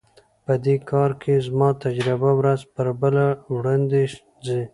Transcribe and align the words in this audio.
په 0.45 0.53
دې 0.65 0.75
کار 0.89 1.11
کې 1.21 1.33
زما 1.47 1.69
تجربه 1.83 2.31
ورځ 2.39 2.59
په 2.73 2.81
ورځ 3.01 3.31
وړاندي 3.53 4.03
ځي. 4.45 4.61